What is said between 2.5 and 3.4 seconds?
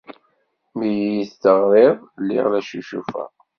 la ccucufeɣ.